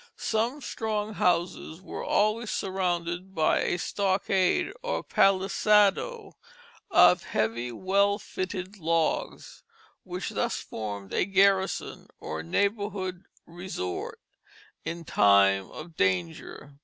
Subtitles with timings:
[0.17, 6.31] Some strong houses were always surrounded by a stockade, or "palisado,"
[6.89, 9.61] of heavy, well fitted logs,
[10.03, 14.19] which thus formed a garrison, or neighborhood resort,
[14.83, 16.79] in time of danger.